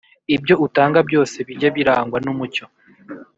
[0.35, 2.65] Ibyo utanga byose bijye birangwa n’umucyo,